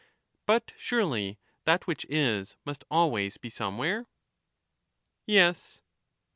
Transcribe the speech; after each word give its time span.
But, 0.47 0.71
surely, 0.79 1.37
that 1.65 1.85
which 1.85 2.07
is 2.09 2.57
must 2.65 2.85
always 2.89 3.37
be 3.37 3.51
somewhere? 3.51 4.07
Yes. 5.27 5.83